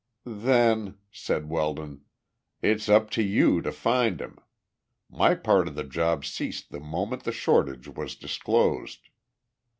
[0.25, 2.05] "Then," said Weldon,
[2.59, 4.39] "it is up to you to find him.
[5.07, 9.09] My part of the job ceased the moment the shortage was disclosed."